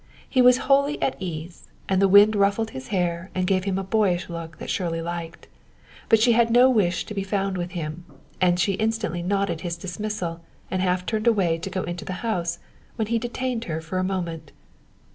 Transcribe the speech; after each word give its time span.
He 0.27 0.41
was 0.41 0.57
wholly 0.65 0.99
at 0.99 1.15
ease, 1.19 1.67
and 1.87 2.01
the 2.01 2.07
wind 2.07 2.35
ruffled 2.35 2.71
his 2.71 2.87
hair 2.87 3.29
and 3.35 3.45
gave 3.45 3.65
him 3.65 3.77
a 3.77 3.83
boyish 3.83 4.29
look 4.29 4.57
that 4.57 4.71
Shirley 4.71 4.99
liked. 4.99 5.47
But 6.09 6.19
she 6.19 6.31
had 6.31 6.49
no 6.49 6.71
wish 6.71 7.05
to 7.05 7.13
be 7.13 7.21
found 7.21 7.55
with 7.55 7.73
him, 7.73 8.05
and 8.41 8.59
she 8.59 8.73
instantly 8.73 9.21
nodded 9.21 9.61
his 9.61 9.77
dismissal 9.77 10.41
and 10.71 10.81
half 10.81 11.05
turned 11.05 11.27
away 11.27 11.59
to 11.59 11.69
go 11.69 11.83
into 11.83 12.03
the 12.03 12.25
house, 12.25 12.57
when 12.95 13.09
he 13.09 13.19
detained 13.19 13.65
her 13.65 13.79
for 13.79 13.99
a 13.99 14.03
moment. 14.03 14.51